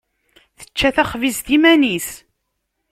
Tečča 0.59 0.89
taxbizt 0.95 1.47
iman-is. 1.55 2.09